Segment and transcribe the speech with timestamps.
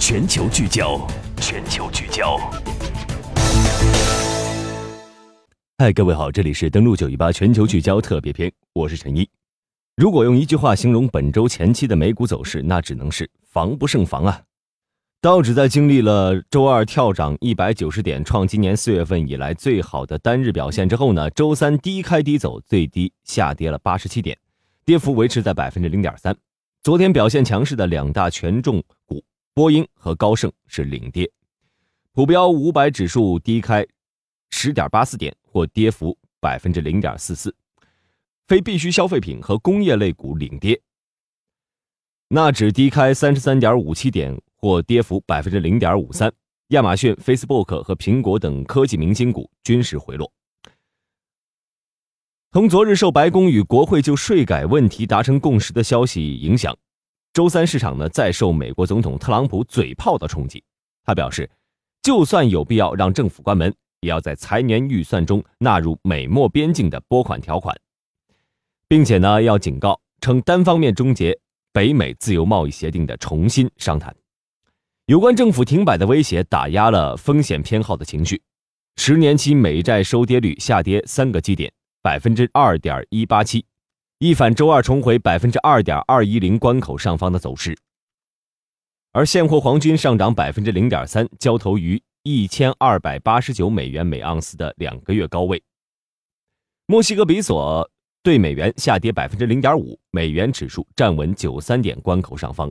[0.00, 1.06] 全球聚焦，
[1.36, 2.38] 全球聚焦。
[5.76, 9.28] 嗨，各位好，这里是登录九一八全球聚焦特别篇，我是陈一。
[9.96, 14.40] 如果用一句话形容本周前期的美股走势，那只能是防不胜防啊！
[15.20, 24.36] 道指在经历了周二跳涨一百九十点，创今年四月份以来最好的单日表现之后呢，周三低开低走，最低下跌了八十七点，
[24.86, 26.34] 跌幅维持在百分之零点三。
[26.82, 29.22] 昨天表现强势的两大权重股
[29.52, 31.30] 波音和高盛是领跌，
[32.12, 33.86] 普标五百指数低开
[34.50, 37.54] 十点八四点，或跌幅百分之零点四四。
[38.46, 40.80] 非必需消费品和工业类股领跌，
[42.28, 46.32] 纳指低开三十三点五七点，或跌幅百分之零点五三。
[46.68, 50.32] 亚马逊、Facebook 和苹果等科技明星股均是回落。
[52.52, 56.76] 从昨日受白宫与国会就税改问题达成共识的消息影响，
[57.40, 60.62] 周三市场呢再受美国总统特朗普嘴炮的冲击。
[61.06, 61.48] 他表示，
[62.02, 67.74] 就算有必要让政府关门，也要在财年预算中纳入美墨边境的拨款条款。
[68.88, 71.34] 并且呢，要警告称单方面终结
[71.72, 74.14] 北美自由贸易协定的重新商谈。
[75.06, 78.42] 有关政府停摆的威胁打压了风险偏好的情绪，
[78.96, 83.64] 十年期美债收跌率下跌三个基点，百分之二点一八七，
[84.22, 87.74] 一反周二重回百分之二点二一零关口上方的走势。
[89.12, 95.62] 而现货黄金上涨百分之零点三，交投于一千二百八十九美元每盎司的两个月高位。
[96.84, 97.90] 墨西哥比索。
[98.22, 102.70] 对美元下跌百分之零点五，美元指数站稳九三点关口上方。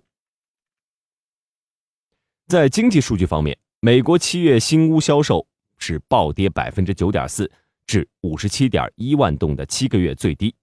[2.45, 5.47] 在经济数据方面，美国七月新屋销售
[5.79, 7.51] 是暴跌百分之九点四，
[7.87, 10.53] 至五十七点一万栋的七个月最低，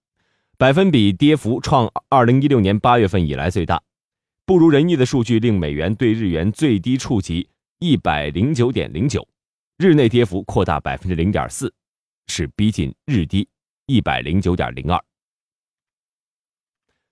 [0.59, 3.79] 百分比跌幅创二零一六年八月份以来最大。
[4.43, 9.27] 不如人意的数据令美元对日元最低触及一百零九点零九，
[9.77, 11.71] 日内跌幅扩大百分之零点四，
[12.25, 13.47] 是逼近日低。
[13.85, 14.99] 一百零九点零二。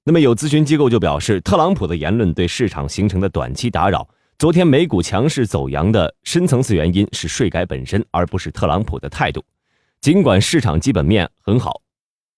[0.04, 4.10] 那么有咨询机构就表示，特朗普的言论对市场形成的短期打扰。
[4.40, 9.46] 昨天美股强势走阳的深层次原因是税改本身，而不是特朗普的态度。
[10.02, 11.80] 尽管市场基本面很好，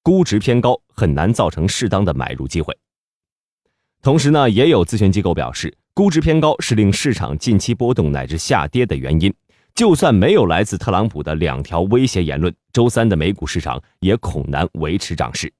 [0.07, 2.73] 估值偏高，很难造成适当的买入机会。
[4.01, 9.33] 同时呢，也有咨询机构表示，估值偏高是令市场近期波动乃至下跌的原因。
[9.75, 15.51] 就算没有来自特朗普的两条威胁言论，周三的美股市场也恐难维持涨势。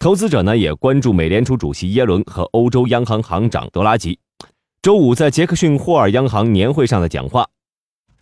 [0.00, 4.18] 投资者呢也关注美联储主席耶伦和欧洲央行行长德拉吉
[4.82, 7.46] 周五在杰克逊霍尔央行年会上的讲话。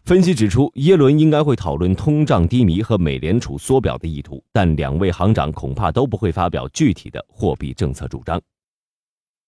[0.06, 8.40] 分析指出，耶伦应该会讨论通胀低迷和美联储缩表的意图，但两位行长恐怕都不会发表具体的货币政策主张。